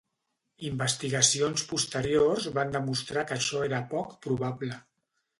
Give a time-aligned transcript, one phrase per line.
[0.67, 4.79] Investigacions posteriors van demostrar que això era poc probable.